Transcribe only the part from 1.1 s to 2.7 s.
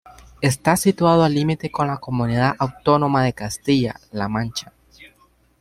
al límite con la comunidad